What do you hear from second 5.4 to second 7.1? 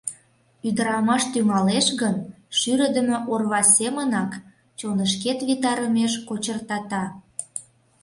витарымеш кочыртата.